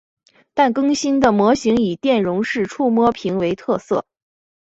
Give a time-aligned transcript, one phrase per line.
[0.55, 4.03] 但更新的模型以电容式触摸屏为特色。